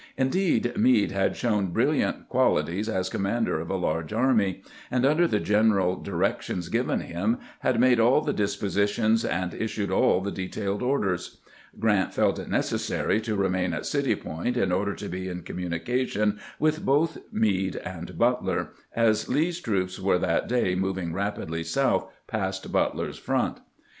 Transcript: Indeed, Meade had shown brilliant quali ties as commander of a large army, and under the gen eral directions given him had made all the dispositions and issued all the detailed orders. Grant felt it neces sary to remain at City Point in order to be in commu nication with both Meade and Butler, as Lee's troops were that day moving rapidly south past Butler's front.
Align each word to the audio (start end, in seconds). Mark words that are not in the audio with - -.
Indeed, 0.17 0.75
Meade 0.75 1.11
had 1.11 1.35
shown 1.37 1.67
brilliant 1.67 2.27
quali 2.27 2.63
ties 2.63 2.89
as 2.89 3.07
commander 3.07 3.59
of 3.59 3.69
a 3.69 3.75
large 3.75 4.11
army, 4.11 4.63
and 4.89 5.05
under 5.05 5.27
the 5.27 5.39
gen 5.39 5.69
eral 5.73 6.03
directions 6.03 6.69
given 6.69 7.01
him 7.01 7.37
had 7.59 7.79
made 7.79 7.99
all 7.99 8.21
the 8.21 8.33
dispositions 8.33 9.23
and 9.23 9.53
issued 9.53 9.91
all 9.91 10.19
the 10.19 10.31
detailed 10.31 10.81
orders. 10.81 11.37
Grant 11.79 12.15
felt 12.15 12.39
it 12.39 12.49
neces 12.49 12.79
sary 12.79 13.21
to 13.21 13.35
remain 13.35 13.73
at 13.75 13.85
City 13.85 14.15
Point 14.15 14.57
in 14.57 14.71
order 14.71 14.95
to 14.95 15.07
be 15.07 15.29
in 15.29 15.43
commu 15.43 15.69
nication 15.69 16.39
with 16.57 16.83
both 16.83 17.19
Meade 17.31 17.75
and 17.75 18.17
Butler, 18.17 18.69
as 18.95 19.29
Lee's 19.29 19.59
troops 19.59 19.99
were 19.99 20.17
that 20.17 20.47
day 20.47 20.73
moving 20.73 21.13
rapidly 21.13 21.63
south 21.63 22.11
past 22.25 22.71
Butler's 22.71 23.19
front. 23.19 23.59